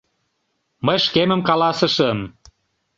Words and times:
Мый 0.85 0.97
шкемым 1.05 1.41
каласышым. 1.49 2.19